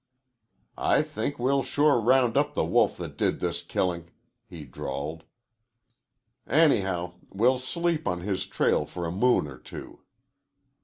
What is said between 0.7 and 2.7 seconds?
"I think we'll sure round up the